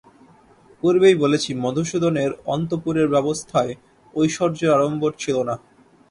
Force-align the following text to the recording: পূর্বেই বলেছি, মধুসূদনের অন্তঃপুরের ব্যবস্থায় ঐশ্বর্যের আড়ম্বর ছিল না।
পূর্বেই 0.83 1.15
বলেছি, 1.15 1.49
মধুসূদনের 1.55 2.31
অন্তঃপুরের 2.45 3.07
ব্যবস্থায় 3.09 3.71
ঐশ্বর্যের 4.13 4.73
আড়ম্বর 4.75 5.11
ছিল 5.19 5.37
না। 5.43 5.55